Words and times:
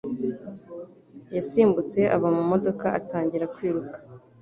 yasimbutse 1.35 1.99
ava 2.15 2.27
mu 2.37 2.43
modoka 2.51 2.87
atangira 2.99 3.45
kwiruka. 3.53 3.97